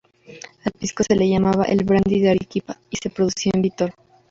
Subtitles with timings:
[0.65, 3.93] Al pisco se le llamaba "el Brandy de Arequipa" y se producía en Vítor.